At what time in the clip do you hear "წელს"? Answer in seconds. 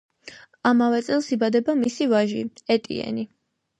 1.09-1.29